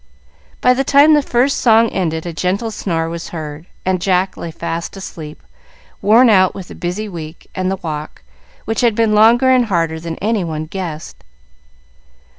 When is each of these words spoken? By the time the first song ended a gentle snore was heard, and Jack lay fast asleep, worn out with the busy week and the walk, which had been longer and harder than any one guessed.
By 0.61 0.73
the 0.73 0.83
time 0.83 1.13
the 1.13 1.21
first 1.21 1.57
song 1.59 1.89
ended 1.89 2.25
a 2.25 2.33
gentle 2.33 2.71
snore 2.71 3.07
was 3.07 3.29
heard, 3.29 3.67
and 3.85 4.01
Jack 4.01 4.35
lay 4.35 4.49
fast 4.49 4.97
asleep, 4.97 5.43
worn 6.01 6.27
out 6.27 6.55
with 6.55 6.69
the 6.69 6.73
busy 6.73 7.07
week 7.07 7.47
and 7.53 7.69
the 7.69 7.75
walk, 7.83 8.23
which 8.65 8.81
had 8.81 8.95
been 8.95 9.13
longer 9.13 9.51
and 9.51 9.65
harder 9.65 9.99
than 9.99 10.15
any 10.15 10.43
one 10.43 10.65
guessed. 10.65 11.23